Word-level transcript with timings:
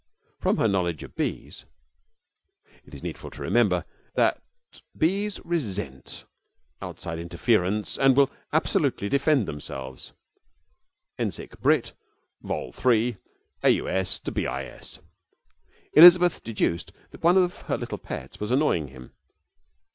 From 0.39 0.57
her 0.57 0.67
knowledge 0.67 1.03
of 1.03 1.13
bees 1.15 1.65
('It 2.83 2.95
is 2.95 3.03
needful 3.03 3.29
to 3.29 3.41
remember 3.43 3.85
that 4.15 4.41
bees 4.97 5.39
resent 5.45 6.25
outside 6.81 7.19
interference 7.19 7.99
and 7.99 8.17
will 8.17 8.31
resolutely 8.51 9.09
defend 9.09 9.47
themselves,' 9.47 10.13
Encyc. 11.19 11.59
Brit., 11.59 11.93
Vol. 12.41 12.73
III, 12.83 13.17
AUS 13.63 14.19
to 14.21 14.31
BIS) 14.31 14.97
Elizabeth 15.93 16.43
deduced 16.43 16.91
that 17.11 17.21
one 17.21 17.37
of 17.37 17.57
her 17.69 17.77
little 17.77 17.99
pets 17.99 18.39
was 18.39 18.49
annoying 18.49 18.87
him. 18.87 19.11